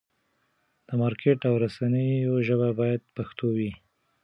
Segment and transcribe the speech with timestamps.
[0.87, 3.71] د مارکېټ او رسنیو ژبه باید پښتو وي.